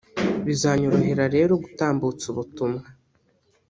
bizanyorohera 0.45 1.25
rero 1.35 1.53
gutambutsa 1.63 2.25
ubutumwa 2.33 2.83